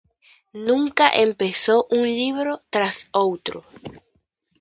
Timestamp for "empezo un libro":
1.27-2.51